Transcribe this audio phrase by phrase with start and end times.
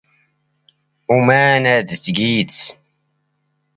[1.13, 2.55] ⵓ ⵎⴰⵏⵉ ⴰⴷ ⵜⴳⵉⴷ?